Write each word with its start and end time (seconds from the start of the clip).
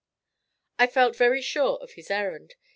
I 0.79 0.87
felt 0.87 1.15
very 1.15 1.43
sure 1.43 1.77
of 1.77 1.91
his 1.91 2.09
errand. 2.09 2.55